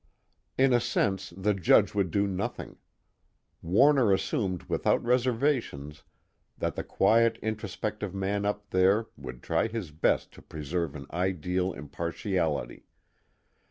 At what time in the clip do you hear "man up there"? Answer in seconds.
8.15-9.05